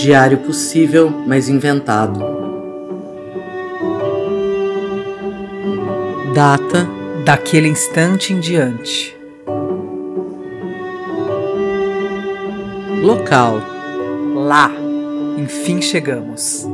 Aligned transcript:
Diário 0.00 0.38
possível, 0.38 1.10
mas 1.26 1.48
inventado. 1.48 2.20
Data 6.32 6.88
daquele 7.24 7.66
instante 7.66 8.32
em 8.32 8.38
diante. 8.38 9.16
Local. 13.02 13.60
Lá. 14.36 14.70
Enfim 15.36 15.82
chegamos. 15.82 16.64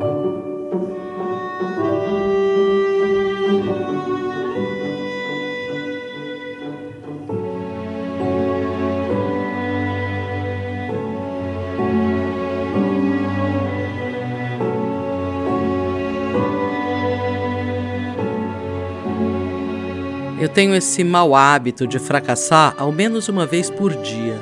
Eu 20.44 20.48
tenho 20.50 20.74
esse 20.74 21.02
mau 21.02 21.34
hábito 21.34 21.86
de 21.86 21.98
fracassar 21.98 22.74
ao 22.76 22.92
menos 22.92 23.30
uma 23.30 23.46
vez 23.46 23.70
por 23.70 23.96
dia. 24.02 24.38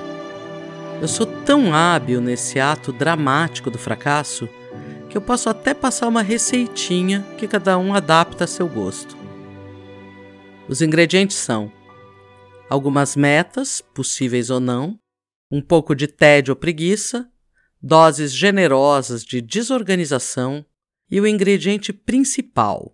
Eu 1.01 1.07
sou 1.07 1.25
tão 1.25 1.73
hábil 1.73 2.21
nesse 2.21 2.59
ato 2.59 2.93
dramático 2.93 3.71
do 3.71 3.79
fracasso 3.79 4.49
que 5.09 5.17
eu 5.17 5.23
posso 5.23 5.49
até 5.49 5.73
passar 5.73 6.09
uma 6.09 6.21
receitinha 6.21 7.25
que 7.39 7.47
cada 7.47 7.79
um 7.79 7.95
adapta 7.95 8.43
a 8.43 8.47
seu 8.49 8.67
gosto. 8.67 9.17
Os 10.69 10.83
ingredientes 10.83 11.37
são 11.37 11.71
algumas 12.69 13.15
metas, 13.15 13.81
possíveis 13.95 14.51
ou 14.51 14.59
não, 14.59 14.99
um 15.53 15.63
pouco 15.63 15.95
de 15.95 16.09
tédio 16.09 16.51
ou 16.51 16.57
preguiça, 16.57 17.31
doses 17.81 18.33
generosas 18.33 19.23
de 19.23 19.41
desorganização 19.41 20.67
e 21.09 21.21
o 21.21 21.29
ingrediente 21.29 21.93
principal, 21.93 22.93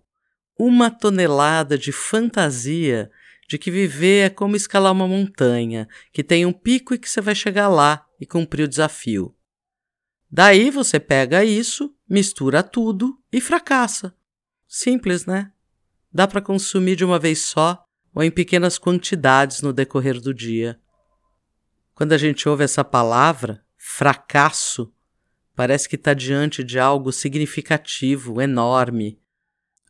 uma 0.59 0.91
tonelada 0.91 1.77
de 1.77 1.93
fantasia 1.93 3.09
de 3.47 3.57
que 3.57 3.71
viver 3.71 4.25
é 4.25 4.29
como 4.29 4.57
escalar 4.57 4.91
uma 4.91 5.07
montanha, 5.07 5.87
que 6.11 6.23
tem 6.23 6.45
um 6.45 6.51
pico 6.51 6.93
e 6.93 6.99
que 6.99 7.09
você 7.09 7.21
vai 7.21 7.33
chegar 7.33 7.69
lá 7.69 8.05
e 8.19 8.25
cumprir 8.25 8.63
o 8.63 8.67
desafio. 8.67 9.33
Daí 10.29 10.69
você 10.69 10.99
pega 10.99 11.43
isso, 11.43 11.95
mistura 12.07 12.61
tudo 12.61 13.17
e 13.31 13.41
fracassa. 13.41 14.13
Simples, 14.67 15.25
né? 15.25 15.51
Dá 16.13 16.27
para 16.27 16.41
consumir 16.41 16.95
de 16.95 17.05
uma 17.05 17.17
vez 17.17 17.39
só 17.39 17.83
ou 18.13 18.21
em 18.21 18.29
pequenas 18.29 18.77
quantidades 18.77 19.61
no 19.61 19.71
decorrer 19.71 20.19
do 20.19 20.33
dia. 20.33 20.79
Quando 21.95 22.13
a 22.13 22.17
gente 22.17 22.47
ouve 22.47 22.63
essa 22.63 22.83
palavra, 22.83 23.63
fracasso, 23.77 24.93
parece 25.55 25.87
que 25.87 25.95
está 25.95 26.13
diante 26.13 26.63
de 26.63 26.77
algo 26.77 27.11
significativo, 27.11 28.41
enorme, 28.41 29.19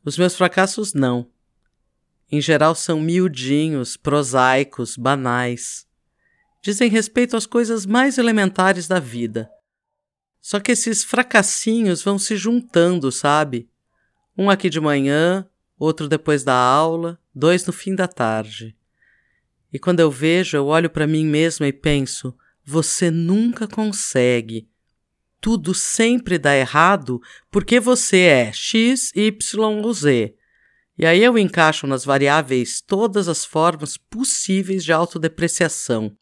os 0.03 0.17
meus 0.17 0.35
fracassos 0.35 0.93
não. 0.93 1.29
Em 2.31 2.39
geral 2.39 2.75
são 2.75 2.99
miudinhos, 2.99 3.97
prosaicos, 3.97 4.95
banais. 4.95 5.87
Dizem 6.61 6.89
respeito 6.89 7.35
às 7.35 7.45
coisas 7.45 7.85
mais 7.85 8.17
elementares 8.17 8.87
da 8.87 8.99
vida. 8.99 9.49
Só 10.41 10.59
que 10.59 10.71
esses 10.71 11.03
fracassinhos 11.03 12.03
vão 12.03 12.17
se 12.19 12.37
juntando, 12.37 13.11
sabe? 13.11 13.69
Um 14.37 14.49
aqui 14.49 14.69
de 14.69 14.79
manhã, 14.79 15.47
outro 15.77 16.07
depois 16.07 16.43
da 16.43 16.53
aula, 16.53 17.19
dois 17.33 17.65
no 17.65 17.73
fim 17.73 17.95
da 17.95 18.07
tarde. 18.07 18.75
E 19.71 19.77
quando 19.77 19.99
eu 19.99 20.09
vejo, 20.09 20.57
eu 20.57 20.67
olho 20.67 20.89
para 20.89 21.07
mim 21.07 21.25
mesma 21.25 21.67
e 21.67 21.73
penso: 21.73 22.35
você 22.63 23.09
nunca 23.11 23.67
consegue 23.67 24.67
tudo 25.41 25.73
sempre 25.73 26.37
dá 26.37 26.55
errado 26.55 27.19
porque 27.49 27.79
você 27.79 28.19
é 28.21 28.53
X, 28.53 29.11
Y 29.15 29.83
ou 29.83 29.93
Z. 29.93 30.35
E 30.97 31.05
aí 31.05 31.23
eu 31.23 31.37
encaixo 31.37 31.87
nas 31.87 32.03
variáveis 32.03 32.81
todas 32.81 33.27
as 33.29 33.45
formas 33.45 33.95
possíveis 33.97 34.83
de 34.83 34.91
autodepreciação. 34.91 36.15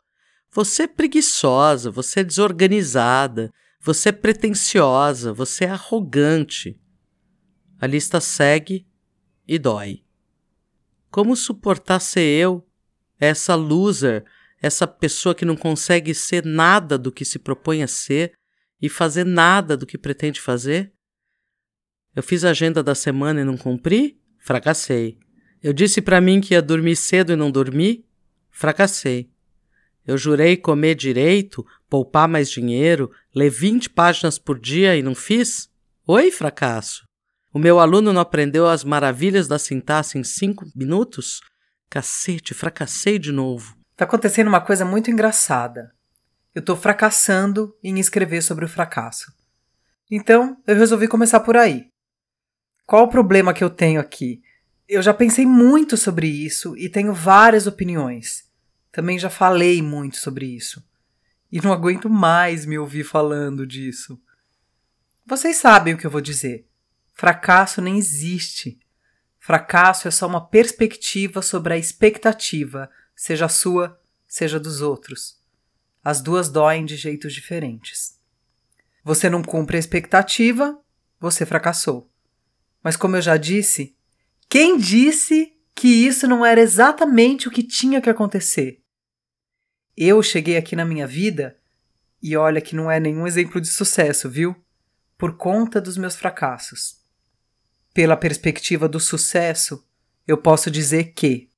Você 0.52 0.84
é 0.84 0.88
preguiçosa, 0.88 1.90
você 1.90 2.19
é 2.19 2.24
desorganizada, 2.24 3.52
você 3.81 4.09
é 4.09 4.12
pretensiosa, 4.12 5.34
você 5.34 5.66
é 5.66 5.70
arrogante. 5.70 6.80
A 7.80 7.88
lista 7.88 8.20
segue 8.20 8.88
e 9.47 9.58
dói. 9.58 10.03
Como 11.09 11.36
suportar 11.36 12.00
ser 12.00 12.22
eu, 12.22 12.68
essa 13.20 13.56
loser, 13.56 14.25
essa 14.62 14.86
pessoa 14.86 15.34
que 15.34 15.46
não 15.46 15.56
consegue 15.56 16.14
ser 16.14 16.46
nada 16.46 16.97
do 16.97 17.12
que 17.12 17.25
se 17.25 17.40
propõe 17.40 17.81
a 17.81 17.88
ser, 17.88 18.34
e 18.82 18.90
fazer 18.90 19.26
nada 19.26 19.76
do 19.76 19.86
que 19.86 19.98
pretende 19.98 20.40
fazer? 20.40 20.94
Eu 22.16 22.24
fiz 22.24 22.44
a 22.44 22.52
agenda 22.52 22.82
da 22.82 22.96
semana 22.96 23.42
e 23.42 23.44
não 23.44 23.58
cumpri? 23.58 24.20
Fracassei. 24.40 25.18
Eu 25.62 25.74
disse 25.74 26.02
para 26.02 26.22
mim 26.22 26.40
que 26.40 26.54
ia 26.54 26.62
dormir 26.62 26.96
cedo 26.96 27.34
e 27.34 27.36
não 27.36 27.52
dormi? 27.52 28.06
Fracassei. 28.52 29.30
Eu 30.06 30.18
jurei 30.18 30.56
comer 30.56 30.96
direito, 30.96 31.66
poupar 31.90 32.28
mais 32.28 32.50
dinheiro, 32.50 33.12
ler 33.36 33.50
20 33.50 33.90
páginas 33.90 34.40
por 34.40 34.60
dia 34.60 34.96
e 34.96 35.04
não 35.04 35.14
fiz? 35.14 35.70
Oi, 36.08 36.32
fracasso. 36.32 37.06
O 37.54 37.59
meu 37.59 37.80
aluno 37.80 38.14
não 38.14 38.22
aprendeu 38.22 38.68
as 38.68 38.84
maravilhas 38.84 39.48
da 39.48 39.59
sintaxe 39.59 40.18
em 40.18 40.24
cinco 40.24 40.66
minutos? 40.76 41.42
Cacete, 41.90 42.54
fracassei 42.54 43.20
de 43.20 43.32
novo. 43.32 43.76
Tá 43.96 44.06
acontecendo 44.06 44.48
uma 44.48 44.62
coisa 44.62 44.86
muito 44.86 45.09
engraçada 45.12 45.97
eu 46.57 46.59
estou 46.59 46.75
fracassando 46.75 47.78
em 47.84 48.00
escrever 48.00 48.41
sobre 48.41 48.66
o 48.66 48.68
fracasso. 48.68 49.31
Então, 50.09 50.57
eu 50.66 50.75
resolvi 50.75 51.07
começar 51.07 51.40
por 51.41 51.56
aí. 51.56 51.91
Qual 52.84 53.03
o 53.03 53.07
problema 53.07 53.53
que 53.53 53.63
eu 53.63 53.69
tenho 53.69 54.01
aqui? 54.01 54.41
Eu 54.90 55.03
já 55.03 55.13
pensei 55.13 55.46
muito 55.46 55.96
sobre 55.96 56.25
isso 56.25 56.75
e 56.75 56.90
tenho 56.90 57.13
várias 57.13 57.67
opiniões. 57.67 58.50
Também 58.91 59.19
já 59.19 59.29
falei 59.29 59.84
muito 59.84 60.17
sobre 60.17 60.47
isso. 60.47 60.84
E 61.51 61.62
não 61.62 61.72
aguento 61.72 62.09
mais 62.09 62.66
me 62.66 62.79
ouvir 62.79 63.03
falando 63.03 63.63
disso. 63.63 64.19
Vocês 65.28 65.57
sabem 65.57 65.94
o 65.94 65.97
que 66.00 66.07
eu 66.07 66.12
vou 66.12 66.22
dizer. 66.22 66.67
Fracasso 67.13 67.84
nem 67.84 68.00
existe. 68.00 68.79
Fracasso 69.38 70.07
é 70.07 70.12
só 70.12 70.25
uma 70.25 70.44
perspectiva 70.44 71.44
sobre 71.44 71.75
a 71.75 71.78
expectativa, 71.78 72.90
seja 73.16 73.47
sua, 73.47 74.01
seja 74.28 74.59
dos 74.59 74.81
outros. 74.81 75.37
As 76.07 76.22
duas 76.22 76.47
doem 76.47 76.85
de 76.85 76.95
jeitos 76.95 77.34
diferentes. 77.34 78.18
Você 79.03 79.29
não 79.29 79.44
cumpre 79.44 79.75
a 79.75 79.79
expectativa, 79.79 80.79
você 81.19 81.45
fracassou. 81.45 82.09
Mas 82.81 82.95
como 82.95 83.18
eu 83.18 83.22
já 83.22 83.35
disse, 83.35 83.94
quem 84.47 84.78
disse 84.78 85.53
que 85.75 85.90
isso 85.90 86.25
não 86.25 86.46
era 86.46 86.62
exatamente 86.62 87.50
o 87.50 87.51
que 87.51 87.62
tinha 87.62 88.00
que 88.00 88.09
acontecer? 88.09 88.81
Eu 89.97 90.23
cheguei 90.23 90.56
aqui 90.56 90.78
na 90.78 90.85
minha 90.85 91.06
vida 91.06 91.59
e 92.23 92.38
olha 92.38 92.62
que 92.62 92.73
não 92.73 92.90
é 92.90 93.01
nenhum 93.01 93.28
exemplo 93.28 93.59
de 93.59 93.67
sucesso, 93.67 94.29
viu? 94.29 94.56
Por 95.17 95.35
conta 95.35 95.81
dos 95.81 95.97
meus 95.97 96.16
fracassos. 96.16 97.01
Pela 97.94 98.16
perspectiva 98.16 98.88
do 98.88 99.01
sucesso, 99.01 99.85
eu 100.25 100.38
posso 100.38 100.72
dizer 100.72 101.12
que 101.12 101.50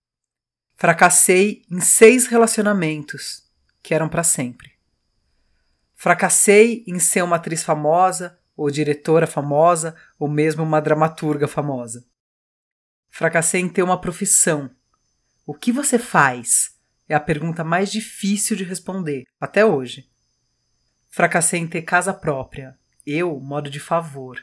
fracassei 0.75 1.61
em 1.69 1.79
seis 1.79 2.25
relacionamentos 2.25 3.47
que 3.81 3.93
eram 3.93 4.09
para 4.09 4.23
sempre. 4.23 4.71
Fracassei 5.95 6.83
em 6.87 6.97
ser 6.99 7.23
uma 7.23 7.35
atriz 7.35 7.63
famosa, 7.63 8.39
ou 8.55 8.69
diretora 8.69 9.27
famosa, 9.27 9.95
ou 10.17 10.29
mesmo 10.29 10.63
uma 10.63 10.81
dramaturga 10.81 11.47
famosa. 11.47 12.05
Fracassei 13.09 13.61
em 13.61 13.69
ter 13.69 13.83
uma 13.83 13.99
profissão. 13.99 14.69
O 15.45 15.53
que 15.53 15.71
você 15.71 15.97
faz? 15.97 16.77
É 17.07 17.15
a 17.15 17.19
pergunta 17.19 17.63
mais 17.63 17.91
difícil 17.91 18.55
de 18.55 18.63
responder, 18.63 19.23
até 19.39 19.65
hoje. 19.65 20.09
Fracassei 21.09 21.59
em 21.59 21.67
ter 21.67 21.81
casa 21.81 22.13
própria. 22.13 22.77
Eu, 23.05 23.39
modo 23.39 23.69
de 23.69 23.79
favor. 23.79 24.39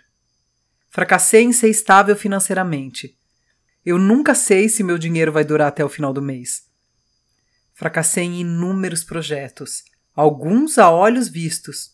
Fracassei 0.89 1.43
em 1.43 1.53
ser 1.53 1.69
estável 1.69 2.17
financeiramente. 2.17 3.17
Eu 3.85 3.99
nunca 3.99 4.35
sei 4.35 4.69
se 4.69 4.83
meu 4.83 4.99
dinheiro 4.99 5.31
vai 5.31 5.45
durar 5.45 5.69
até 5.69 5.85
o 5.85 5.89
final 5.89 6.13
do 6.13 6.21
mês. 6.21 6.66
Fracassei 7.77 8.25
em 8.25 8.41
inúmeros 8.41 9.05
projetos, 9.05 9.85
alguns 10.15 10.79
a 10.79 10.91
olhos 10.91 11.29
vistos. 11.29 11.93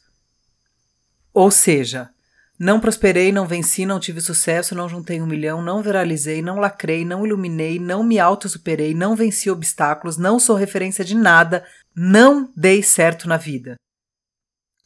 Ou 1.35 1.51
seja, 1.51 2.09
não 2.57 2.79
prosperei, 2.79 3.33
não 3.33 3.49
venci, 3.49 3.85
não 3.85 3.99
tive 3.99 4.21
sucesso, 4.21 4.77
não 4.77 4.89
juntei 4.89 5.21
um 5.21 5.27
milhão, 5.27 5.61
não 5.61 5.83
viralizei, 5.83 6.41
não 6.41 6.61
lacrei, 6.61 7.05
não 7.05 7.27
iluminei, 7.27 7.81
não 7.81 8.05
me 8.05 8.21
autossuperei, 8.21 8.95
não 8.95 9.17
venci 9.17 9.51
obstáculos, 9.51 10.17
não 10.17 10.39
sou 10.39 10.55
referência 10.55 11.05
de 11.05 11.17
nada, 11.17 11.67
não 11.93 12.53
dei 12.57 12.81
certo 12.81 13.27
na 13.27 13.37
vida. 13.37 13.75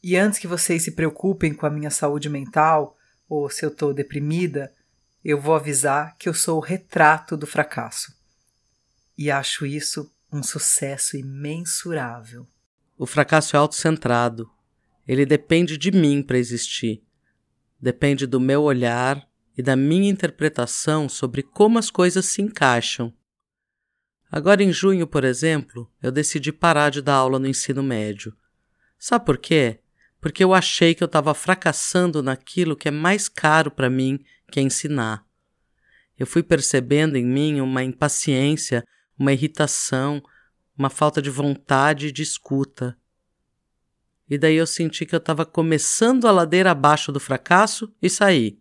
E 0.01 0.17
antes 0.17 0.39
que 0.39 0.47
vocês 0.47 0.81
se 0.81 0.93
preocupem 0.93 1.53
com 1.53 1.67
a 1.67 1.69
minha 1.69 1.91
saúde 1.91 2.27
mental, 2.27 2.97
ou 3.29 3.51
se 3.51 3.63
eu 3.63 3.69
estou 3.69 3.93
deprimida, 3.93 4.73
eu 5.23 5.39
vou 5.39 5.53
avisar 5.53 6.15
que 6.17 6.27
eu 6.27 6.33
sou 6.33 6.57
o 6.57 6.63
retrato 6.63 7.37
do 7.37 7.45
fracasso. 7.45 8.11
E 9.15 9.29
acho 9.29 9.63
isso 9.63 10.11
um 10.31 10.43
sucesso 10.43 11.17
imensurável. 11.17 12.47
O 12.97 13.05
fracasso 13.05 13.55
é 13.55 13.59
autocentrado. 13.59 14.49
Ele 15.07 15.25
depende 15.25 15.77
de 15.77 15.91
mim 15.91 16.21
para 16.21 16.37
existir. 16.37 17.03
Depende 17.79 18.25
do 18.25 18.39
meu 18.39 18.63
olhar 18.63 19.27
e 19.57 19.61
da 19.61 19.75
minha 19.75 20.09
interpretação 20.09 21.07
sobre 21.07 21.43
como 21.43 21.79
as 21.79 21.89
coisas 21.89 22.25
se 22.25 22.41
encaixam. 22.41 23.13
Agora, 24.29 24.61
em 24.61 24.73
junho, 24.73 25.07
por 25.07 25.23
exemplo, 25.23 25.89
eu 26.01 26.11
decidi 26.11 26.51
parar 26.51 26.89
de 26.89 27.01
dar 27.01 27.15
aula 27.15 27.39
no 27.39 27.47
ensino 27.47 27.81
médio. 27.81 28.35
Sabe 28.99 29.25
por 29.25 29.37
quê? 29.37 29.79
Porque 30.19 30.43
eu 30.43 30.53
achei 30.53 30.93
que 30.93 31.03
eu 31.03 31.05
estava 31.05 31.33
fracassando 31.33 32.21
naquilo 32.21 32.75
que 32.75 32.89
é 32.89 32.91
mais 32.91 33.29
caro 33.29 33.71
para 33.71 33.89
mim, 33.89 34.19
que 34.51 34.59
é 34.59 34.63
ensinar. 34.63 35.25
Eu 36.17 36.27
fui 36.27 36.43
percebendo 36.43 37.15
em 37.15 37.25
mim 37.25 37.61
uma 37.61 37.83
impaciência, 37.83 38.83
uma 39.17 39.33
irritação, 39.33 40.21
uma 40.77 40.89
falta 40.89 41.21
de 41.21 41.29
vontade 41.29 42.11
de 42.11 42.21
escuta. 42.21 42.97
E 44.29 44.37
daí 44.37 44.55
eu 44.55 44.67
senti 44.67 45.05
que 45.05 45.15
eu 45.15 45.19
estava 45.19 45.45
começando 45.45 46.27
a 46.27 46.31
ladeira 46.31 46.71
abaixo 46.71 47.11
do 47.11 47.19
fracasso 47.19 47.93
e 48.01 48.09
saí. 48.09 48.59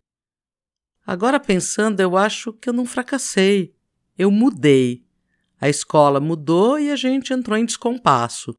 Agora 1.04 1.38
pensando, 1.38 2.00
eu 2.00 2.16
acho 2.16 2.52
que 2.52 2.68
eu 2.68 2.72
não 2.72 2.86
fracassei. 2.86 3.74
Eu 4.16 4.30
mudei. 4.30 5.04
A 5.60 5.68
escola 5.68 6.20
mudou 6.20 6.78
e 6.78 6.90
a 6.90 6.96
gente 6.96 7.32
entrou 7.32 7.56
em 7.56 7.64
descompasso. 7.64 8.54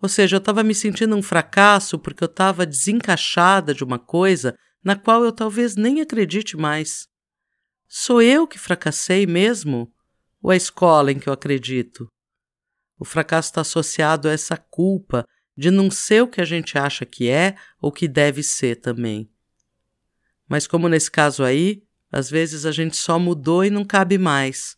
Ou 0.00 0.08
seja, 0.08 0.36
eu 0.36 0.38
estava 0.38 0.62
me 0.62 0.74
sentindo 0.74 1.16
um 1.16 1.22
fracasso 1.22 1.98
porque 1.98 2.22
eu 2.22 2.28
estava 2.28 2.64
desencaixada 2.64 3.74
de 3.74 3.82
uma 3.82 3.98
coisa 3.98 4.56
na 4.82 4.94
qual 4.96 5.24
eu 5.24 5.32
talvez 5.32 5.74
nem 5.74 6.00
acredite 6.00 6.56
mais. 6.56 7.08
Sou 7.88 8.22
eu 8.22 8.46
que 8.46 8.58
fracassei 8.58 9.26
mesmo? 9.26 9.92
Ou 10.42 10.50
a 10.50 10.56
escola 10.56 11.12
em 11.12 11.18
que 11.18 11.28
eu 11.28 11.32
acredito? 11.32 12.08
O 12.98 13.04
fracasso 13.04 13.50
está 13.50 13.60
associado 13.60 14.28
a 14.28 14.32
essa 14.32 14.56
culpa 14.56 15.24
de 15.56 15.70
não 15.70 15.90
ser 15.90 16.22
o 16.22 16.28
que 16.28 16.40
a 16.40 16.44
gente 16.44 16.78
acha 16.78 17.04
que 17.04 17.28
é 17.28 17.56
ou 17.80 17.90
que 17.90 18.06
deve 18.06 18.42
ser 18.42 18.76
também. 18.76 19.30
Mas, 20.48 20.66
como 20.66 20.88
nesse 20.88 21.10
caso 21.10 21.42
aí, 21.44 21.82
às 22.10 22.30
vezes 22.30 22.64
a 22.64 22.72
gente 22.72 22.96
só 22.96 23.18
mudou 23.18 23.64
e 23.64 23.70
não 23.70 23.84
cabe 23.84 24.18
mais. 24.18 24.76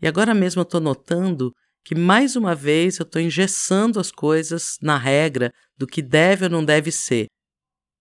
E 0.00 0.06
agora 0.06 0.34
mesmo 0.34 0.60
eu 0.60 0.64
estou 0.64 0.80
notando 0.80 1.52
que 1.84 1.94
mais 1.94 2.34
uma 2.34 2.54
vez 2.54 2.98
eu 2.98 3.04
estou 3.04 3.20
engessando 3.20 4.00
as 4.00 4.10
coisas 4.10 4.78
na 4.80 4.96
regra 4.96 5.52
do 5.76 5.86
que 5.86 6.00
deve 6.00 6.44
ou 6.44 6.50
não 6.50 6.64
deve 6.64 6.90
ser. 6.90 7.26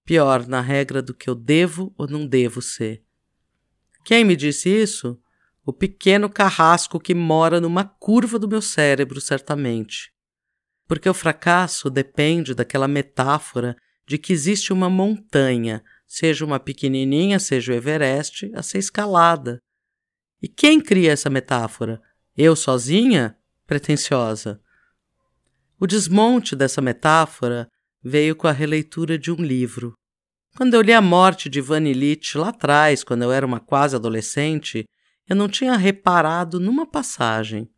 Pior, 0.06 0.48
na 0.48 0.62
regra 0.62 1.02
do 1.02 1.14
que 1.14 1.30
eu 1.30 1.36
devo 1.36 1.94
ou 1.98 2.08
não 2.08 2.26
devo 2.26 2.62
ser. 2.62 3.04
Quem 4.06 4.24
me 4.24 4.36
disse 4.36 4.70
isso? 4.70 5.20
O 5.65 5.71
pequeno 5.71 6.30
carrasco 6.30 7.00
que 7.00 7.15
mora 7.15 7.62
numa 7.62 7.86
curva 7.86 8.38
do 8.38 8.48
meu 8.48 8.62
cérebro, 8.62 9.21
certamente. 9.21 10.12
Porque 10.88 11.07
o 11.07 11.13
fracasso 11.13 11.89
depende 11.89 12.54
daquela 12.54 12.88
metáfora 12.88 13.75
de 14.06 14.18
que 14.18 14.33
existe 14.33 14.74
uma 14.74 14.89
montanha, 14.89 15.81
seja 16.06 16.44
uma 16.44 16.60
pequenininha, 16.60 17.39
seja 17.39 17.71
o 17.71 17.75
Everest, 17.75 18.51
a 18.54 18.62
ser 18.62 18.80
escalada. 18.80 19.60
E 20.42 20.48
quem 20.50 20.81
cria 20.81 21.13
essa 21.13 21.30
metáfora? 21.30 22.01
Eu 22.36 22.56
sozinha? 22.56 23.38
Pretensiosa. 23.66 24.59
O 25.80 25.88
desmonte 25.88 26.56
dessa 26.56 26.81
metáfora 26.81 27.69
veio 28.04 28.36
com 28.36 28.48
a 28.48 28.51
releitura 28.51 29.18
de 29.18 29.31
um 29.31 29.36
livro. 29.36 29.94
Quando 30.57 30.74
eu 30.74 30.81
li 30.81 30.94
A 30.94 31.01
Morte 31.01 31.50
de 31.50 31.59
Ivan 31.59 31.88
Illich 31.88 32.38
lá 32.38 32.50
atrás, 32.50 33.04
quando 33.04 33.24
eu 33.24 33.31
era 33.31 33.45
uma 33.45 33.59
quase 33.59 33.95
adolescente, 33.95 34.86
eu 35.28 35.36
não 35.36 35.48
tinha 35.48 35.75
reparado 35.75 36.60
numa 36.60 36.86
passagem. 36.86 37.70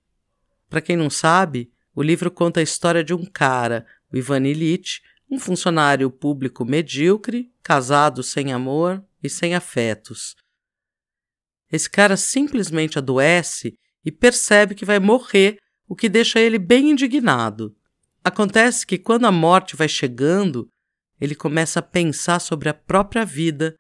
Para 0.70 0.82
quem 0.82 0.98
não 0.98 1.10
sabe, 1.10 1.72
o 1.94 2.02
livro 2.02 2.32
conta 2.32 2.60
a 2.60 2.64
história 2.64 3.04
de 3.04 3.14
um 3.14 3.26
cara, 3.26 3.86
o 4.12 4.18
Ivan 4.18 4.46
Illich, 4.48 5.02
um 5.30 5.40
funcionário 5.40 6.10
público 6.10 6.66
medíocre, 6.66 7.52
casado 7.64 8.22
sem 8.24 8.54
amor 8.54 9.04
e 9.24 9.30
sem 9.30 9.56
afetos, 9.56 10.36
esse 11.72 11.90
cara 11.90 12.16
simplesmente 12.16 12.98
adoece 12.98 13.78
e 14.04 14.12
percebe 14.12 14.76
que 14.76 14.86
vai 14.86 15.00
morrer, 15.00 15.58
o 15.88 15.96
que 15.96 16.08
deixa 16.10 16.40
ele 16.40 16.58
bem 16.58 16.92
indignado. 16.92 17.76
Acontece 18.24 18.86
que 18.86 18.98
quando 18.98 19.26
a 19.26 19.32
morte 19.32 19.76
vai 19.76 19.88
chegando, 19.88 20.68
ele 21.20 21.36
começa 21.36 21.80
a 21.80 21.84
pensar 21.84 22.40
sobre 22.40 22.70
a 22.70 22.74
própria 22.74 23.26
vida, 23.26 23.76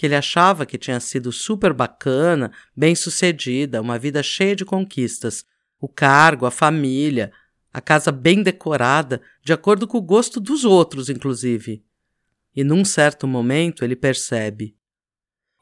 que 0.00 0.06
ele 0.06 0.16
achava 0.16 0.64
que 0.64 0.78
tinha 0.78 0.98
sido 0.98 1.30
super 1.30 1.74
bacana, 1.74 2.50
bem 2.74 2.94
sucedida, 2.94 3.82
uma 3.82 3.98
vida 3.98 4.22
cheia 4.22 4.56
de 4.56 4.64
conquistas, 4.64 5.44
o 5.78 5.86
cargo, 5.86 6.46
a 6.46 6.50
família, 6.50 7.30
a 7.70 7.82
casa 7.82 8.10
bem 8.10 8.42
decorada, 8.42 9.20
de 9.44 9.52
acordo 9.52 9.86
com 9.86 9.98
o 9.98 10.00
gosto 10.00 10.40
dos 10.40 10.64
outros, 10.64 11.10
inclusive. 11.10 11.84
E 12.56 12.64
num 12.64 12.82
certo 12.82 13.28
momento 13.28 13.84
ele 13.84 13.94
percebe. 13.94 14.74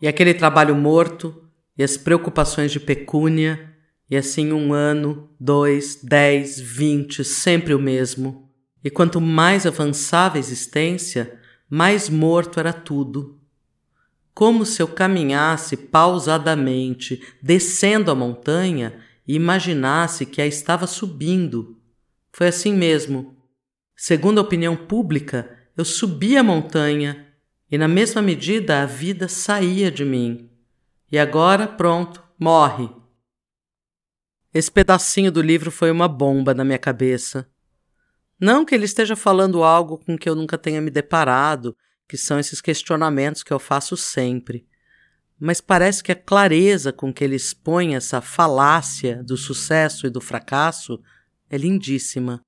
E 0.00 0.06
aquele 0.06 0.32
trabalho 0.32 0.76
morto, 0.76 1.44
e 1.76 1.82
as 1.82 1.96
preocupações 1.96 2.70
de 2.70 2.78
pecúnia, 2.78 3.74
e 4.08 4.16
assim 4.16 4.52
um 4.52 4.72
ano, 4.72 5.28
dois, 5.40 5.98
dez, 6.00 6.60
vinte, 6.60 7.24
sempre 7.24 7.74
o 7.74 7.78
mesmo. 7.80 8.48
E 8.84 8.88
quanto 8.88 9.20
mais 9.20 9.66
avançava 9.66 10.36
a 10.36 10.38
existência, 10.38 11.40
mais 11.68 12.08
morto 12.08 12.60
era 12.60 12.72
tudo. 12.72 13.36
Como 14.38 14.64
se 14.64 14.80
eu 14.80 14.86
caminhasse 14.86 15.76
pausadamente, 15.76 17.20
descendo 17.42 18.08
a 18.08 18.14
montanha 18.14 19.00
e 19.26 19.34
imaginasse 19.34 20.24
que 20.24 20.40
a 20.40 20.46
estava 20.46 20.86
subindo. 20.86 21.76
Foi 22.30 22.46
assim 22.46 22.72
mesmo. 22.72 23.36
Segundo 23.96 24.38
a 24.38 24.42
opinião 24.42 24.76
pública, 24.76 25.58
eu 25.76 25.84
subia 25.84 26.38
a 26.38 26.44
montanha 26.44 27.26
e, 27.68 27.76
na 27.76 27.88
mesma 27.88 28.22
medida, 28.22 28.80
a 28.80 28.86
vida 28.86 29.26
saía 29.26 29.90
de 29.90 30.04
mim. 30.04 30.48
E 31.10 31.18
agora, 31.18 31.66
pronto, 31.66 32.22
morre. 32.38 32.88
Esse 34.54 34.70
pedacinho 34.70 35.32
do 35.32 35.42
livro 35.42 35.72
foi 35.72 35.90
uma 35.90 36.06
bomba 36.06 36.54
na 36.54 36.64
minha 36.64 36.78
cabeça. 36.78 37.50
Não 38.40 38.64
que 38.64 38.72
ele 38.72 38.84
esteja 38.84 39.16
falando 39.16 39.64
algo 39.64 39.98
com 39.98 40.16
que 40.16 40.28
eu 40.28 40.36
nunca 40.36 40.56
tenha 40.56 40.80
me 40.80 40.92
deparado, 40.92 41.76
que 42.08 42.16
são 42.16 42.38
esses 42.38 42.60
questionamentos 42.60 43.42
que 43.42 43.52
eu 43.52 43.58
faço 43.58 43.96
sempre. 43.96 44.66
Mas 45.38 45.60
parece 45.60 46.02
que 46.02 46.10
a 46.10 46.16
clareza 46.16 46.92
com 46.92 47.12
que 47.12 47.22
ele 47.22 47.36
expõe 47.36 47.94
essa 47.94 48.20
falácia 48.20 49.22
do 49.22 49.36
sucesso 49.36 50.06
e 50.06 50.10
do 50.10 50.20
fracasso 50.20 51.00
é 51.50 51.56
lindíssima. 51.56 52.40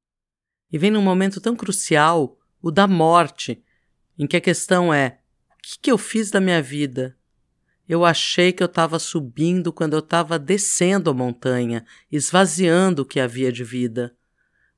E 0.72 0.78
vem 0.78 0.90
num 0.90 1.02
momento 1.02 1.40
tão 1.40 1.54
crucial, 1.54 2.38
o 2.62 2.70
da 2.70 2.86
morte, 2.88 3.62
em 4.18 4.26
que 4.26 4.36
a 4.36 4.40
questão 4.40 4.92
é: 4.92 5.20
o 5.50 5.62
que, 5.62 5.78
que 5.78 5.92
eu 5.92 5.98
fiz 5.98 6.30
da 6.30 6.40
minha 6.40 6.62
vida? 6.62 7.16
Eu 7.88 8.04
achei 8.04 8.52
que 8.52 8.62
eu 8.62 8.66
estava 8.66 8.98
subindo 8.98 9.72
quando 9.72 9.94
eu 9.94 9.98
estava 9.98 10.38
descendo 10.38 11.10
a 11.10 11.14
montanha, 11.14 11.84
esvaziando 12.10 13.02
o 13.02 13.04
que 13.04 13.18
havia 13.18 13.52
de 13.52 13.64
vida. 13.64 14.16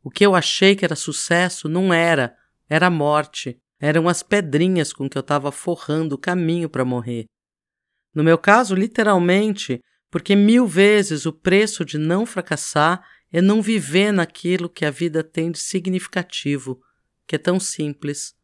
O 0.02 0.10
que 0.10 0.24
eu 0.24 0.34
achei 0.34 0.74
que 0.74 0.84
era 0.84 0.96
sucesso 0.96 1.68
não 1.68 1.92
era, 1.92 2.36
era 2.68 2.90
morte. 2.90 3.61
Eram 3.82 4.08
as 4.08 4.22
pedrinhas 4.22 4.92
com 4.92 5.10
que 5.10 5.18
eu 5.18 5.22
estava 5.22 5.50
forrando 5.50 6.14
o 6.14 6.18
caminho 6.18 6.68
para 6.68 6.84
morrer. 6.84 7.24
No 8.14 8.22
meu 8.22 8.38
caso, 8.38 8.76
literalmente, 8.76 9.80
porque 10.08 10.36
mil 10.36 10.68
vezes 10.68 11.26
o 11.26 11.32
preço 11.32 11.84
de 11.84 11.98
não 11.98 12.24
fracassar 12.24 13.04
é 13.32 13.42
não 13.42 13.60
viver 13.60 14.12
naquilo 14.12 14.68
que 14.68 14.84
a 14.84 14.90
vida 14.90 15.24
tem 15.24 15.50
de 15.50 15.58
significativo, 15.58 16.80
que 17.26 17.34
é 17.34 17.38
tão 17.40 17.58
simples. 17.58 18.36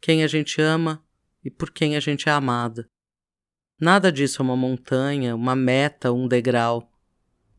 Quem 0.00 0.22
a 0.22 0.28
gente 0.28 0.60
ama 0.60 1.04
e 1.44 1.50
por 1.50 1.72
quem 1.72 1.96
a 1.96 2.00
gente 2.00 2.28
é 2.28 2.32
amada. 2.32 2.88
Nada 3.80 4.12
disso 4.12 4.42
é 4.42 4.44
uma 4.44 4.56
montanha, 4.56 5.34
uma 5.34 5.56
meta, 5.56 6.12
um 6.12 6.28
degrau. 6.28 6.88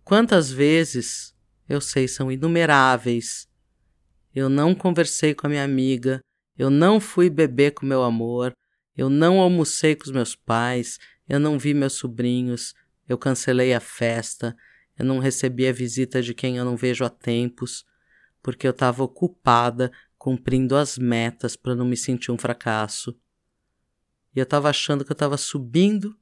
Quantas 0.05 0.49
vezes, 0.49 1.35
eu 1.67 1.81
sei, 1.81 2.07
são 2.07 2.31
inumeráveis. 2.31 3.45
Eu 4.33 4.47
não 4.47 4.73
conversei 4.73 5.33
com 5.33 5.47
a 5.47 5.49
minha 5.49 5.65
amiga, 5.65 6.21
eu 6.57 6.69
não 6.69 6.99
fui 6.99 7.29
beber 7.29 7.71
com 7.71 7.85
meu 7.85 8.03
amor, 8.03 8.55
eu 8.95 9.09
não 9.09 9.39
almocei 9.39 9.95
com 9.95 10.03
os 10.03 10.11
meus 10.11 10.35
pais, 10.35 10.99
eu 11.27 11.39
não 11.39 11.57
vi 11.57 11.73
meus 11.73 11.93
sobrinhos, 11.93 12.75
eu 13.07 13.17
cancelei 13.17 13.73
a 13.73 13.79
festa, 13.79 14.55
eu 14.97 15.05
não 15.05 15.19
recebi 15.19 15.67
a 15.67 15.73
visita 15.73 16.21
de 16.21 16.33
quem 16.33 16.57
eu 16.57 16.65
não 16.65 16.77
vejo 16.77 17.03
há 17.03 17.09
tempos, 17.09 17.85
porque 18.41 18.67
eu 18.67 18.71
estava 18.71 19.03
ocupada 19.03 19.91
cumprindo 20.17 20.75
as 20.75 20.97
metas 20.97 21.55
para 21.55 21.75
não 21.75 21.85
me 21.85 21.97
sentir 21.97 22.31
um 22.31 22.37
fracasso. 22.37 23.17
E 24.35 24.39
eu 24.39 24.43
estava 24.43 24.69
achando 24.69 25.03
que 25.03 25.11
eu 25.11 25.15
estava 25.15 25.37
subindo 25.37 26.17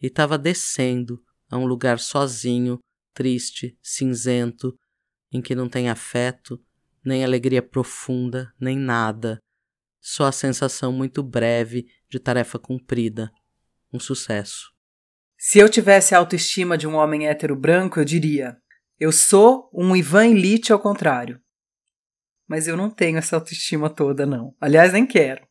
e 0.00 0.06
estava 0.06 0.38
descendo 0.38 1.22
a 1.50 1.58
um 1.58 1.66
lugar 1.66 1.98
sozinho, 1.98 2.78
triste, 3.12 3.76
cinzento, 3.82 4.78
em 5.32 5.40
que 5.42 5.54
não 5.54 5.68
tem 5.68 5.88
afeto, 5.88 6.60
nem 7.04 7.24
alegria 7.24 7.62
profunda, 7.62 8.52
nem 8.58 8.76
nada. 8.76 9.40
Só 10.00 10.26
a 10.26 10.32
sensação 10.32 10.92
muito 10.92 11.22
breve 11.22 11.86
de 12.08 12.18
tarefa 12.18 12.58
cumprida. 12.58 13.30
Um 13.92 14.00
sucesso. 14.00 14.70
Se 15.36 15.58
eu 15.58 15.68
tivesse 15.68 16.14
a 16.14 16.18
autoestima 16.18 16.78
de 16.78 16.86
um 16.86 16.94
homem 16.94 17.26
hétero 17.26 17.56
branco, 17.56 17.98
eu 17.98 18.04
diria: 18.04 18.56
eu 19.00 19.10
sou 19.10 19.70
um 19.72 19.96
Ivan 19.96 20.26
Elite 20.26 20.72
ao 20.72 20.78
contrário. 20.78 21.40
mas 22.46 22.66
eu 22.66 22.76
não 22.76 22.90
tenho 22.90 23.16
essa 23.16 23.36
autoestima 23.36 23.88
toda, 23.88 24.26
não. 24.26 24.54
Aliás, 24.60 24.92
nem 24.92 25.06
quero. 25.06 25.46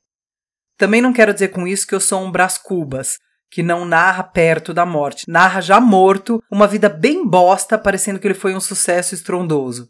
Também 0.78 1.02
não 1.02 1.14
quero 1.14 1.34
dizer 1.34 1.48
com 1.48 1.66
isso 1.66 1.88
que 1.88 1.96
eu 1.96 2.00
sou 2.00 2.22
um 2.22 2.30
Brás 2.30 2.58
Cubas, 2.58 3.18
que 3.50 3.64
não 3.64 3.86
narra 3.86 4.22
perto 4.22 4.74
da 4.74 4.86
morte, 4.86 5.30
narra 5.30 5.62
já 5.62 5.80
morto, 5.80 6.44
uma 6.52 6.68
vida 6.68 6.90
bem 6.90 7.26
bosta, 7.26 7.78
parecendo 7.78 8.20
que 8.20 8.28
ele 8.28 8.34
foi 8.34 8.54
um 8.54 8.60
sucesso 8.60 9.16
estrondoso. 9.16 9.90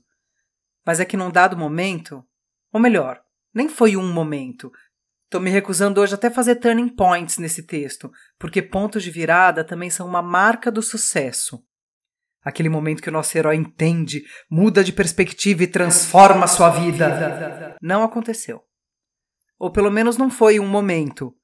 Mas 0.86 1.00
é 1.00 1.06
que 1.06 1.18
num 1.18 1.32
dado 1.32 1.58
momento, 1.58 2.24
ou 2.72 2.80
melhor, 2.80 3.20
nem 3.54 3.70
foi 3.70 3.96
um 3.96 4.12
momento. 4.12 4.72
Estou 5.26 5.40
me 5.40 5.50
recusando 5.50 6.02
hoje 6.02 6.16
até 6.16 6.30
fazer 6.30 6.56
turning 6.56 6.90
points 6.90 7.38
nesse 7.38 7.64
texto, 7.64 8.12
porque 8.38 8.62
pontos 8.62 9.04
de 9.04 9.12
virada 9.12 9.64
também 9.64 9.90
são 9.90 10.08
uma 10.08 10.22
marca 10.22 10.72
do 10.72 10.82
sucesso. 10.82 11.64
Aquele 12.42 12.70
momento 12.70 13.02
que 13.02 13.10
o 13.10 13.12
nosso 13.12 13.38
herói 13.38 13.56
entende, 13.56 14.24
muda 14.50 14.84
de 14.84 14.94
perspectiva 14.94 15.64
e 15.64 15.68
transforma 15.68 16.48
sua 16.48 16.70
vida. 16.70 17.78
Não 17.82 18.04
aconteceu. 18.04 18.62
Ou 19.60 19.72
pelo 19.72 19.92
menos 19.92 20.18
não 20.18 20.32
foi 20.32 20.60
um 20.60 20.68
momento. 20.68 21.36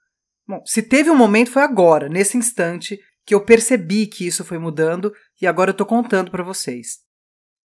Bom, 0.47 0.61
se 0.65 0.81
teve 0.81 1.09
um 1.09 1.17
momento 1.17 1.51
foi 1.51 1.63
agora, 1.63 2.07
nesse 2.07 2.37
instante, 2.37 2.99
que 3.25 3.35
eu 3.35 3.43
percebi 3.43 4.07
que 4.07 4.25
isso 4.25 4.45
foi 4.45 4.57
mudando 4.57 5.13
e 5.41 5.45
agora 5.45 5.69
eu 5.69 5.73
estou 5.73 5.85
contando 5.85 6.31
para 6.31 6.43
vocês. 6.43 6.99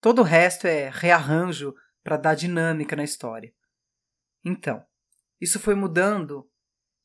Todo 0.01 0.19
o 0.19 0.25
resto 0.25 0.65
é 0.65 0.89
rearranjo 0.91 1.73
para 2.03 2.17
dar 2.17 2.33
dinâmica 2.33 2.95
na 2.95 3.03
história. 3.03 3.53
Então, 4.43 4.83
isso 5.39 5.59
foi 5.59 5.75
mudando 5.75 6.49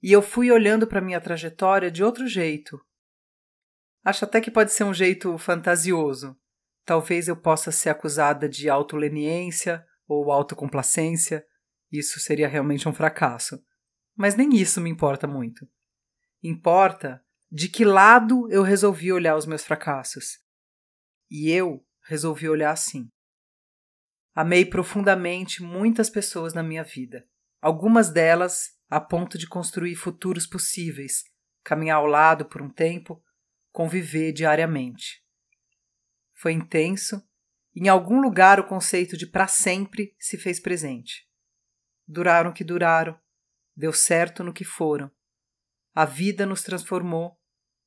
e 0.02 0.12
eu 0.12 0.22
fui 0.22 0.50
olhando 0.50 0.86
para 0.86 1.00
minha 1.00 1.20
trajetória 1.20 1.90
de 1.90 2.04
outro 2.04 2.26
jeito, 2.26 2.80
Acho 4.06 4.24
até 4.24 4.40
que 4.40 4.52
pode 4.52 4.72
ser 4.72 4.84
um 4.84 4.94
jeito 4.94 5.36
fantasioso. 5.36 6.38
Talvez 6.84 7.26
eu 7.26 7.36
possa 7.36 7.72
ser 7.72 7.90
acusada 7.90 8.48
de 8.48 8.70
autoleniência 8.70 9.84
ou 10.06 10.30
autocomplacência. 10.30 11.44
Isso 11.90 12.20
seria 12.20 12.46
realmente 12.46 12.88
um 12.88 12.92
fracasso. 12.92 13.60
Mas 14.14 14.36
nem 14.36 14.54
isso 14.54 14.80
me 14.80 14.88
importa 14.88 15.26
muito. 15.26 15.68
Importa 16.40 17.20
de 17.50 17.68
que 17.68 17.84
lado 17.84 18.48
eu 18.48 18.62
resolvi 18.62 19.12
olhar 19.12 19.34
os 19.34 19.44
meus 19.44 19.64
fracassos. 19.64 20.38
E 21.28 21.50
eu 21.50 21.84
resolvi 22.04 22.48
olhar 22.48 22.70
assim. 22.70 23.10
Amei 24.36 24.66
profundamente 24.66 25.62
muitas 25.62 26.10
pessoas 26.10 26.52
na 26.52 26.62
minha 26.62 26.84
vida, 26.84 27.26
algumas 27.58 28.10
delas 28.10 28.76
a 28.86 29.00
ponto 29.00 29.38
de 29.38 29.48
construir 29.48 29.96
futuros 29.96 30.46
possíveis, 30.46 31.24
caminhar 31.64 31.96
ao 31.96 32.06
lado 32.06 32.44
por 32.44 32.60
um 32.60 32.68
tempo 32.68 33.24
conviver 33.72 34.32
diariamente. 34.32 35.22
Foi 36.34 36.52
intenso, 36.52 37.22
e 37.74 37.84
em 37.84 37.88
algum 37.88 38.20
lugar 38.20 38.60
o 38.60 38.66
conceito 38.66 39.16
de 39.16 39.26
para 39.26 39.46
sempre 39.46 40.14
se 40.18 40.38
fez 40.38 40.60
presente. 40.60 41.26
Duraram 42.06 42.52
que 42.52 42.64
duraram, 42.64 43.18
deu 43.76 43.92
certo 43.92 44.44
no 44.44 44.52
que 44.52 44.64
foram. 44.64 45.10
A 45.94 46.04
vida 46.04 46.44
nos 46.44 46.62
transformou, 46.62 47.38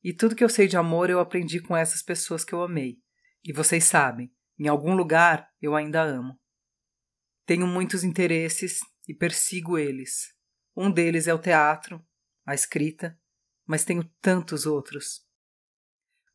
e 0.04 0.14
tudo 0.14 0.36
que 0.36 0.44
eu 0.44 0.50
sei 0.50 0.68
de 0.68 0.78
amor 0.78 1.12
eu 1.12 1.20
aprendi 1.20 1.60
com 1.60 1.78
essas 1.78 2.02
pessoas 2.02 2.44
que 2.44 2.54
eu 2.54 2.64
amei. 2.64 2.98
E 3.44 3.54
vocês 3.54 3.84
sabem, 3.84 4.32
em 4.60 4.68
algum 4.68 4.96
lugar 4.96 5.50
eu 5.62 5.76
ainda 5.76 6.02
amo. 6.02 6.40
Tenho 7.46 7.66
muitos 7.66 8.04
interesses 8.04 8.80
e 9.08 9.14
persigo 9.14 9.78
eles. 9.78 10.34
Um 10.76 10.92
deles 10.92 11.28
é 11.28 11.34
o 11.34 11.40
teatro, 11.40 12.06
a 12.46 12.54
escrita, 12.54 13.18
mas 13.66 13.84
tenho 13.84 14.04
tantos 14.22 14.66
outros. 14.66 15.26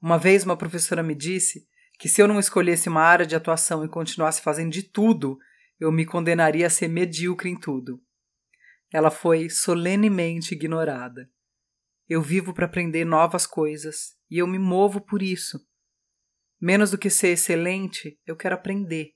Uma 0.01 0.19
vez 0.19 0.45
uma 0.45 0.57
professora 0.57 1.03
me 1.03 1.15
disse 1.15 1.67
que 1.99 2.09
se 2.09 2.21
eu 2.21 2.29
não 2.29 2.41
escolhesse 2.41 2.89
uma 2.89 3.03
área 3.03 3.27
de 3.27 3.37
atuação 3.37 3.85
e 3.85 3.89
continuasse 3.89 4.43
fazendo 4.43 4.73
de 4.73 4.83
tudo, 4.83 5.39
eu 5.79 5.91
me 5.93 6.05
condenaria 6.05 6.67
a 6.67 6.71
ser 6.71 6.89
medíocre 6.89 7.49
em 7.49 7.59
tudo. 7.59 8.03
Ela 8.93 9.11
foi 9.11 9.49
solenemente 9.49 10.55
ignorada. 10.55 11.31
Eu 12.09 12.21
vivo 12.21 12.53
para 12.53 12.67
aprender 12.67 13.05
novas 13.05 13.47
coisas 13.47 14.17
e 14.31 14.39
eu 14.39 14.47
me 14.47 14.59
movo 14.59 15.01
por 15.01 15.23
isso. 15.23 15.59
Menos 16.67 16.91
do 16.91 16.97
que 16.97 17.11
ser 17.11 17.29
excelente, 17.29 18.19
eu 18.25 18.35
quero 18.35 18.55
aprender, 18.55 19.11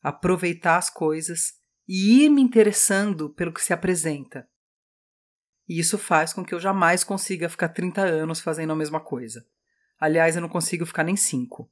aproveitar 0.00 0.78
as 0.78 0.88
coisas 0.88 1.52
e 1.86 2.24
ir 2.24 2.30
me 2.30 2.40
interessando 2.40 3.28
pelo 3.28 3.52
que 3.52 3.60
se 3.60 3.74
apresenta. 3.74 4.48
E 5.68 5.78
isso 5.78 5.98
faz 5.98 6.32
com 6.32 6.42
que 6.42 6.54
eu 6.54 6.58
jamais 6.58 7.04
consiga 7.04 7.50
ficar 7.50 7.68
30 7.68 8.00
anos 8.00 8.40
fazendo 8.40 8.72
a 8.72 8.76
mesma 8.76 9.04
coisa. 9.04 9.46
Aliás, 9.98 10.34
eu 10.34 10.40
não 10.40 10.48
consigo 10.48 10.86
ficar 10.86 11.04
nem 11.04 11.14
cinco. 11.14 11.70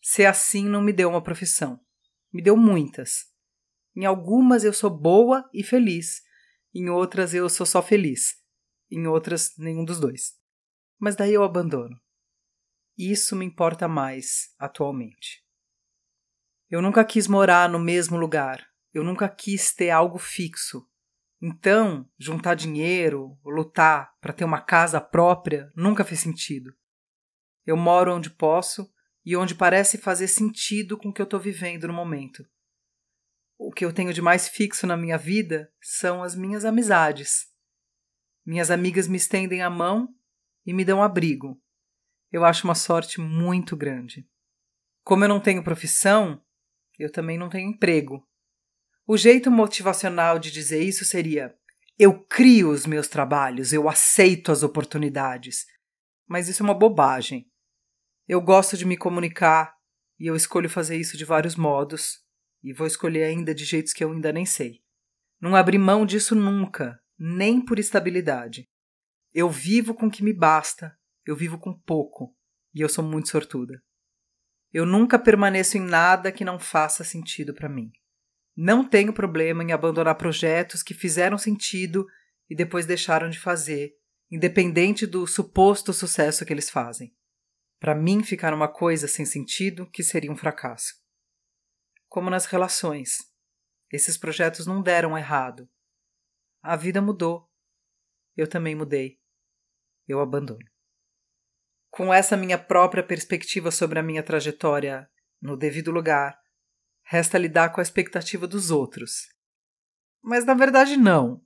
Ser 0.00 0.24
assim 0.24 0.66
não 0.66 0.80
me 0.80 0.90
deu 0.90 1.10
uma 1.10 1.22
profissão. 1.22 1.78
Me 2.32 2.40
deu 2.40 2.56
muitas. 2.56 3.26
Em 3.94 4.06
algumas 4.06 4.64
eu 4.64 4.72
sou 4.72 4.88
boa 4.88 5.46
e 5.52 5.62
feliz. 5.62 6.22
Em 6.74 6.88
outras 6.88 7.34
eu 7.34 7.50
sou 7.50 7.66
só 7.66 7.82
feliz. 7.82 8.32
Em 8.90 9.06
outras, 9.06 9.52
nenhum 9.58 9.84
dos 9.84 10.00
dois. 10.00 10.32
Mas 10.98 11.14
daí 11.16 11.34
eu 11.34 11.44
abandono. 11.44 12.02
Isso 12.96 13.34
me 13.34 13.44
importa 13.44 13.88
mais 13.88 14.54
atualmente. 14.58 15.44
Eu 16.70 16.80
nunca 16.80 17.04
quis 17.04 17.26
morar 17.26 17.68
no 17.68 17.78
mesmo 17.78 18.16
lugar. 18.16 18.66
Eu 18.92 19.02
nunca 19.02 19.28
quis 19.28 19.74
ter 19.74 19.90
algo 19.90 20.18
fixo. 20.18 20.88
Então, 21.42 22.08
juntar 22.18 22.54
dinheiro, 22.54 23.38
lutar 23.44 24.14
para 24.20 24.32
ter 24.32 24.44
uma 24.44 24.60
casa 24.60 25.00
própria, 25.00 25.72
nunca 25.76 26.04
fez 26.04 26.20
sentido. 26.20 26.74
Eu 27.66 27.76
moro 27.76 28.14
onde 28.14 28.30
posso 28.30 28.90
e 29.24 29.36
onde 29.36 29.54
parece 29.54 29.98
fazer 29.98 30.28
sentido 30.28 30.96
com 30.96 31.08
o 31.08 31.12
que 31.12 31.20
eu 31.20 31.24
estou 31.24 31.40
vivendo 31.40 31.88
no 31.88 31.94
momento. 31.94 32.46
O 33.58 33.72
que 33.72 33.84
eu 33.84 33.92
tenho 33.92 34.12
de 34.12 34.22
mais 34.22 34.48
fixo 34.48 34.86
na 34.86 34.96
minha 34.96 35.18
vida 35.18 35.72
são 35.80 36.22
as 36.22 36.34
minhas 36.34 36.64
amizades. 36.64 37.46
Minhas 38.44 38.70
amigas 38.70 39.08
me 39.08 39.16
estendem 39.16 39.62
a 39.62 39.70
mão 39.70 40.08
e 40.66 40.72
me 40.72 40.84
dão 40.84 41.02
abrigo. 41.02 41.60
Eu 42.34 42.44
acho 42.44 42.66
uma 42.66 42.74
sorte 42.74 43.20
muito 43.20 43.76
grande. 43.76 44.28
Como 45.04 45.22
eu 45.22 45.28
não 45.28 45.38
tenho 45.38 45.62
profissão, 45.62 46.42
eu 46.98 47.08
também 47.12 47.38
não 47.38 47.48
tenho 47.48 47.70
emprego. 47.70 48.28
O 49.06 49.16
jeito 49.16 49.52
motivacional 49.52 50.40
de 50.40 50.50
dizer 50.50 50.82
isso 50.82 51.04
seria: 51.04 51.56
eu 51.96 52.26
crio 52.26 52.70
os 52.70 52.86
meus 52.86 53.06
trabalhos, 53.06 53.72
eu 53.72 53.88
aceito 53.88 54.50
as 54.50 54.64
oportunidades. 54.64 55.64
Mas 56.26 56.48
isso 56.48 56.60
é 56.60 56.66
uma 56.66 56.74
bobagem. 56.74 57.48
Eu 58.26 58.40
gosto 58.40 58.76
de 58.76 58.84
me 58.84 58.96
comunicar 58.96 59.72
e 60.18 60.26
eu 60.26 60.34
escolho 60.34 60.68
fazer 60.68 60.96
isso 60.96 61.16
de 61.16 61.24
vários 61.24 61.54
modos 61.54 62.18
e 62.64 62.72
vou 62.72 62.88
escolher 62.88 63.22
ainda 63.22 63.54
de 63.54 63.64
jeitos 63.64 63.92
que 63.92 64.02
eu 64.02 64.10
ainda 64.10 64.32
nem 64.32 64.44
sei. 64.44 64.80
Não 65.40 65.54
abri 65.54 65.78
mão 65.78 66.04
disso 66.04 66.34
nunca, 66.34 67.00
nem 67.16 67.64
por 67.64 67.78
estabilidade. 67.78 68.68
Eu 69.32 69.48
vivo 69.48 69.94
com 69.94 70.08
o 70.08 70.10
que 70.10 70.24
me 70.24 70.32
basta, 70.32 70.98
eu 71.26 71.36
vivo 71.36 71.58
com 71.58 71.72
pouco 71.72 72.36
e 72.74 72.80
eu 72.80 72.88
sou 72.88 73.04
muito 73.04 73.28
sortuda. 73.28 73.82
Eu 74.72 74.84
nunca 74.84 75.18
permaneço 75.18 75.76
em 75.76 75.80
nada 75.80 76.32
que 76.32 76.44
não 76.44 76.58
faça 76.58 77.04
sentido 77.04 77.54
para 77.54 77.68
mim. 77.68 77.92
Não 78.56 78.88
tenho 78.88 79.12
problema 79.12 79.62
em 79.62 79.72
abandonar 79.72 80.16
projetos 80.16 80.82
que 80.82 80.94
fizeram 80.94 81.38
sentido 81.38 82.06
e 82.48 82.54
depois 82.54 82.86
deixaram 82.86 83.30
de 83.30 83.38
fazer, 83.38 83.94
independente 84.30 85.06
do 85.06 85.26
suposto 85.26 85.92
sucesso 85.92 86.44
que 86.44 86.52
eles 86.52 86.70
fazem. 86.70 87.14
Para 87.80 87.94
mim, 87.94 88.22
ficar 88.22 88.54
uma 88.54 88.68
coisa 88.68 89.06
sem 89.06 89.24
sentido 89.24 89.88
que 89.90 90.02
seria 90.02 90.30
um 90.30 90.36
fracasso. 90.36 90.94
Como 92.08 92.30
nas 92.30 92.46
relações. 92.46 93.18
Esses 93.90 94.16
projetos 94.16 94.66
não 94.66 94.82
deram 94.82 95.16
errado. 95.16 95.68
A 96.62 96.76
vida 96.76 97.00
mudou. 97.02 97.48
Eu 98.36 98.48
também 98.48 98.74
mudei. 98.74 99.20
Eu 100.08 100.20
abandono. 100.20 100.73
Com 101.94 102.12
essa 102.12 102.36
minha 102.36 102.58
própria 102.58 103.04
perspectiva 103.04 103.70
sobre 103.70 104.00
a 104.00 104.02
minha 104.02 104.20
trajetória 104.20 105.08
no 105.40 105.56
devido 105.56 105.92
lugar, 105.92 106.36
resta 107.04 107.38
lidar 107.38 107.68
com 107.68 107.80
a 107.80 107.84
expectativa 107.84 108.48
dos 108.48 108.72
outros. 108.72 109.28
Mas 110.20 110.44
na 110.44 110.54
verdade, 110.54 110.96
não. 110.96 111.40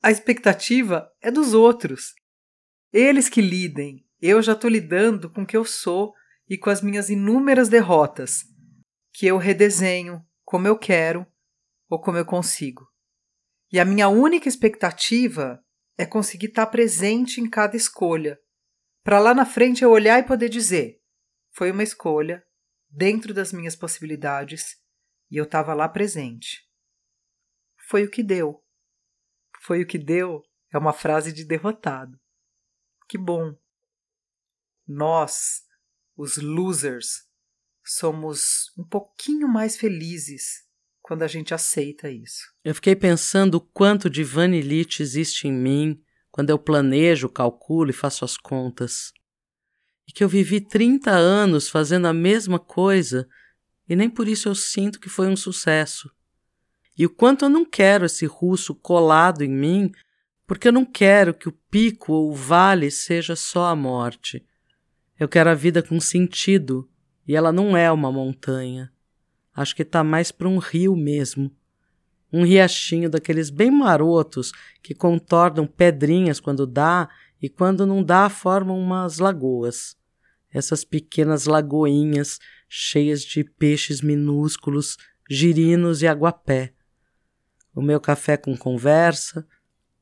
A 0.00 0.12
expectativa 0.12 1.10
é 1.20 1.32
dos 1.32 1.52
outros. 1.52 2.14
Eles 2.92 3.28
que 3.28 3.40
lidem, 3.40 4.06
eu 4.20 4.40
já 4.40 4.52
estou 4.52 4.70
lidando 4.70 5.28
com 5.28 5.42
o 5.42 5.46
que 5.46 5.56
eu 5.56 5.64
sou 5.64 6.14
e 6.48 6.56
com 6.56 6.70
as 6.70 6.80
minhas 6.80 7.10
inúmeras 7.10 7.68
derrotas, 7.68 8.44
que 9.12 9.26
eu 9.26 9.36
redesenho 9.36 10.24
como 10.44 10.68
eu 10.68 10.78
quero 10.78 11.26
ou 11.90 12.00
como 12.00 12.18
eu 12.18 12.24
consigo. 12.24 12.86
E 13.72 13.80
a 13.80 13.84
minha 13.84 14.08
única 14.08 14.48
expectativa 14.48 15.60
é 15.98 16.06
conseguir 16.06 16.46
estar 16.46 16.66
presente 16.66 17.40
em 17.40 17.50
cada 17.50 17.76
escolha, 17.76 18.38
para 19.02 19.18
lá 19.18 19.34
na 19.34 19.44
frente 19.44 19.82
eu 19.82 19.90
olhar 19.90 20.18
e 20.18 20.26
poder 20.26 20.48
dizer: 20.48 21.00
foi 21.50 21.70
uma 21.70 21.82
escolha 21.82 22.44
dentro 22.88 23.32
das 23.32 23.52
minhas 23.52 23.76
possibilidades 23.76 24.76
e 25.30 25.36
eu 25.36 25.44
estava 25.44 25.74
lá 25.74 25.88
presente. 25.88 26.68
Foi 27.88 28.04
o 28.04 28.10
que 28.10 28.22
deu. 28.22 28.62
Foi 29.60 29.82
o 29.82 29.86
que 29.86 29.98
deu 29.98 30.42
é 30.72 30.78
uma 30.78 30.92
frase 30.92 31.32
de 31.32 31.44
derrotado. 31.44 32.18
Que 33.08 33.18
bom 33.18 33.54
nós, 34.86 35.62
os 36.16 36.36
losers, 36.38 37.26
somos 37.84 38.72
um 38.76 38.84
pouquinho 38.84 39.46
mais 39.46 39.76
felizes 39.76 40.64
quando 41.00 41.22
a 41.22 41.28
gente 41.28 41.52
aceita 41.52 42.10
isso. 42.10 42.52
Eu 42.64 42.74
fiquei 42.74 42.96
pensando 42.96 43.56
o 43.56 43.60
quanto 43.60 44.08
de 44.08 44.24
vanilite 44.24 45.02
existe 45.02 45.48
em 45.48 45.52
mim 45.52 46.02
quando 46.32 46.50
eu 46.50 46.58
planejo, 46.58 47.28
calculo 47.28 47.90
e 47.90 47.92
faço 47.92 48.24
as 48.24 48.36
contas. 48.36 49.12
E 50.08 50.12
que 50.12 50.24
eu 50.24 50.28
vivi 50.28 50.60
30 50.60 51.10
anos 51.12 51.68
fazendo 51.68 52.06
a 52.06 52.12
mesma 52.12 52.58
coisa 52.58 53.28
e 53.88 53.94
nem 53.94 54.08
por 54.08 54.26
isso 54.26 54.48
eu 54.48 54.54
sinto 54.54 54.98
que 54.98 55.10
foi 55.10 55.28
um 55.28 55.36
sucesso. 55.36 56.10
E 56.96 57.04
o 57.04 57.10
quanto 57.10 57.44
eu 57.44 57.48
não 57.50 57.64
quero 57.64 58.06
esse 58.06 58.26
russo 58.26 58.74
colado 58.74 59.42
em 59.42 59.50
mim, 59.50 59.92
porque 60.46 60.68
eu 60.68 60.72
não 60.72 60.84
quero 60.84 61.34
que 61.34 61.48
o 61.48 61.58
pico 61.70 62.12
ou 62.12 62.30
o 62.30 62.34
vale 62.34 62.90
seja 62.90 63.36
só 63.36 63.66
a 63.66 63.76
morte. 63.76 64.44
Eu 65.18 65.28
quero 65.28 65.50
a 65.50 65.54
vida 65.54 65.82
com 65.82 66.00
sentido, 66.00 66.90
e 67.26 67.36
ela 67.36 67.52
não 67.52 67.76
é 67.76 67.92
uma 67.92 68.10
montanha. 68.10 68.90
Acho 69.54 69.76
que 69.76 69.82
está 69.82 70.02
mais 70.02 70.32
para 70.32 70.48
um 70.48 70.58
rio 70.58 70.96
mesmo. 70.96 71.54
Um 72.32 72.44
riachinho 72.44 73.10
daqueles 73.10 73.50
bem 73.50 73.70
marotos 73.70 74.52
que 74.82 74.94
contornam 74.94 75.66
pedrinhas 75.66 76.40
quando 76.40 76.66
dá 76.66 77.08
e 77.40 77.48
quando 77.48 77.84
não 77.84 78.02
dá 78.02 78.28
formam 78.28 78.78
umas 78.78 79.18
lagoas. 79.18 79.96
Essas 80.50 80.84
pequenas 80.84 81.46
lagoinhas 81.46 82.38
cheias 82.68 83.22
de 83.22 83.44
peixes 83.44 84.00
minúsculos, 84.00 84.96
girinos 85.28 86.00
e 86.00 86.06
aguapé. 86.06 86.72
O 87.74 87.82
meu 87.82 88.00
café 88.00 88.36
com 88.36 88.56
conversa, 88.56 89.46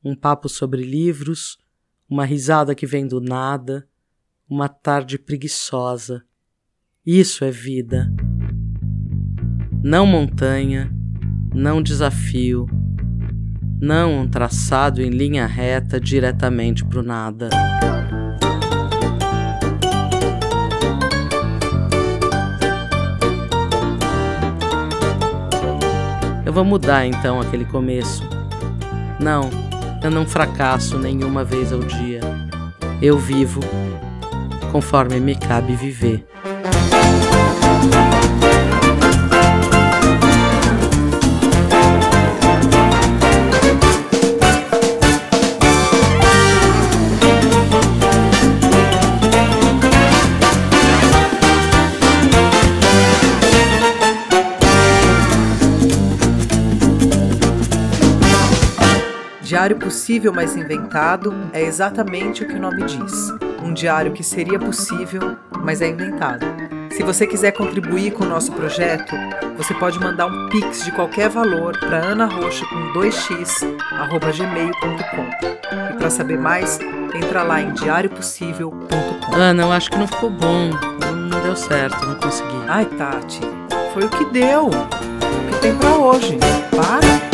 um 0.03 0.15
papo 0.15 0.47
sobre 0.47 0.83
livros, 0.83 1.57
uma 2.09 2.25
risada 2.25 2.73
que 2.73 2.85
vem 2.85 3.07
do 3.07 3.19
nada, 3.19 3.87
uma 4.49 4.67
tarde 4.67 5.17
preguiçosa. 5.17 6.25
Isso 7.05 7.43
é 7.43 7.51
vida. 7.51 8.09
Não 9.83 10.05
montanha, 10.05 10.93
não 11.53 11.81
desafio, 11.81 12.65
não 13.79 14.21
um 14.21 14.27
traçado 14.27 15.01
em 15.01 15.09
linha 15.09 15.45
reta 15.45 15.99
diretamente 15.99 16.85
para 16.85 16.99
o 16.99 17.03
nada. 17.03 17.49
Eu 26.45 26.53
vou 26.53 26.65
mudar 26.65 27.05
então 27.05 27.39
aquele 27.39 27.65
começo. 27.65 28.23
Não, 29.19 29.49
eu 30.03 30.11
não 30.11 30.25
fracasso 30.25 30.97
nenhuma 30.97 31.43
vez 31.43 31.71
ao 31.71 31.79
dia. 31.79 32.19
Eu 33.01 33.17
vivo 33.17 33.61
conforme 34.71 35.19
me 35.19 35.35
cabe 35.35 35.75
viver. 35.75 36.25
Diário 59.51 59.75
possível, 59.75 60.31
mas 60.31 60.55
inventado 60.55 61.35
é 61.51 61.61
exatamente 61.61 62.41
o 62.41 62.47
que 62.47 62.53
o 62.53 62.59
nome 62.59 62.85
diz. 62.85 63.33
Um 63.61 63.73
diário 63.73 64.13
que 64.13 64.23
seria 64.23 64.57
possível, 64.57 65.35
mas 65.59 65.81
é 65.81 65.89
inventado. 65.89 66.45
Se 66.91 67.03
você 67.03 67.27
quiser 67.27 67.51
contribuir 67.51 68.13
com 68.13 68.23
o 68.23 68.29
nosso 68.29 68.53
projeto, 68.53 69.13
você 69.57 69.73
pode 69.73 69.99
mandar 69.99 70.27
um 70.27 70.47
pix 70.47 70.85
de 70.85 70.93
qualquer 70.93 71.27
valor 71.27 71.77
para 71.77 72.11
anaroxa 72.11 72.65
com 72.67 72.93
2x@gmail.com. 72.93 75.91
E 75.91 75.97
para 75.97 76.09
saber 76.09 76.39
mais, 76.39 76.79
entra 77.13 77.43
lá 77.43 77.61
em 77.61 77.73
diariopossível.com. 77.73 79.35
Ana, 79.35 79.63
eu 79.63 79.71
acho 79.73 79.91
que 79.91 79.97
não 79.97 80.07
ficou 80.07 80.29
bom. 80.29 80.69
Não 81.29 81.41
deu 81.41 81.57
certo, 81.57 82.07
não 82.07 82.15
consegui. 82.15 82.55
Ai, 82.69 82.85
Tati, 82.85 83.41
foi 83.93 84.05
o 84.05 84.09
que 84.09 84.23
deu. 84.31 84.67
O 84.67 84.71
que 85.51 85.59
tem 85.59 85.75
para 85.75 85.97
hoje. 85.97 86.37
Para. 86.73 87.30